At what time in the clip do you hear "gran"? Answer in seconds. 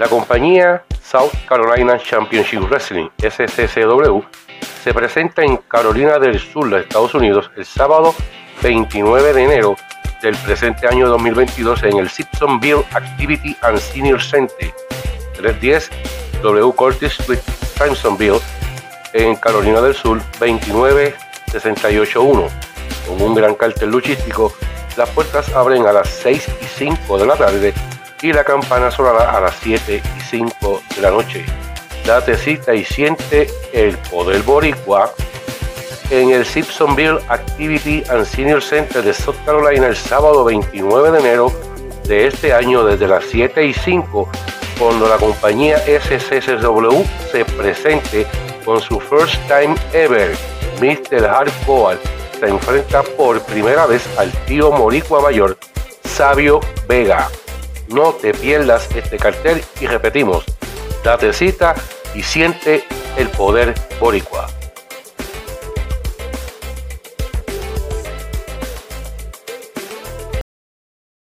23.34-23.54